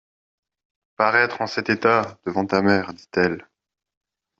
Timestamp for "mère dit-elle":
2.63-3.47